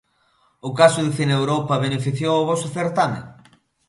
O 0.67 0.69
caso 0.79 0.99
de 1.03 1.15
Cineuropa 1.17 1.83
beneficiou 1.85 2.33
ao 2.35 2.47
voso 2.51 2.67
certame? 2.77 3.19